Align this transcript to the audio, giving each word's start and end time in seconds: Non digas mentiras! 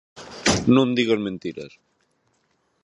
Non 0.75 0.95
digas 0.97 1.23
mentiras! 1.27 1.71